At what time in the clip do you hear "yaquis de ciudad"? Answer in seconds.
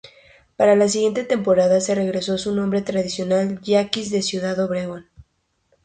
3.61-4.57